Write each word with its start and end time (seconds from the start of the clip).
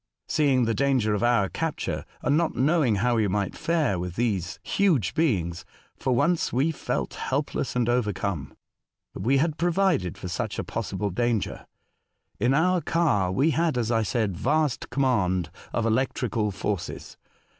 Seeing 0.27 0.65
the 0.65 0.73
clanger 0.73 1.13
of 1.13 1.21
our 1.21 1.47
capture, 1.47 2.05
and 2.23 2.35
not 2.35 2.55
knowing 2.55 2.95
liow 2.95 3.17
we 3.17 3.27
might 3.27 3.55
fare 3.55 3.99
with 3.99 4.15
these 4.15 4.57
huge 4.63 5.13
beings, 5.13 5.63
for 5.95 6.15
once 6.15 6.51
we 6.51 6.71
felt 6.71 7.13
helpless 7.13 7.75
and 7.75 7.87
overcome. 7.87 8.55
But 9.13 9.21
we 9.21 9.37
had 9.37 9.59
provided 9.59 10.17
for 10.17 10.27
such 10.27 10.57
a 10.57 10.63
possible 10.63 11.11
danger. 11.11 11.67
In 12.39 12.55
our 12.55 12.81
car 12.81 13.31
we 13.31 13.51
had, 13.51 13.77
as 13.77 13.91
I 13.91 14.01
said, 14.01 14.35
vast 14.35 14.89
command 14.89 15.51
of 15.71 15.85
electrical 15.85 16.49
forces. 16.49 17.15